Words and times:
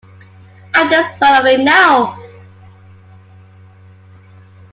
I’ve 0.73 0.89
just 0.89 1.15
thought 1.19 1.41
of 1.41 1.45
it 1.45 1.59
now. 1.59 2.17